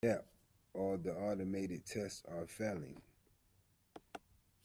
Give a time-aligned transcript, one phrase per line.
[0.03, 0.25] Help!
[0.73, 3.03] All the automated tests are failing!